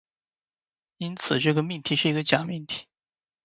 [0.97, 2.87] 因此，这个命题是一个假命题。